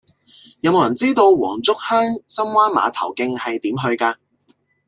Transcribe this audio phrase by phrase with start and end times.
[0.61, 4.15] 有無人知道黃竹坑深灣碼頭徑係點去㗎